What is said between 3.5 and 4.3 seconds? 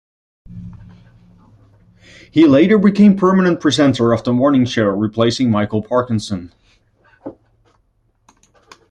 presenter of